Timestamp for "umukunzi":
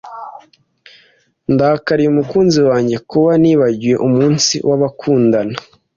2.11-2.59